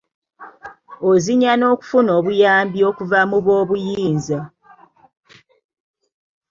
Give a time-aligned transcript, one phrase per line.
[1.09, 4.39] Ozinya n’okufuna obuyambi okuva mu boobuyinza.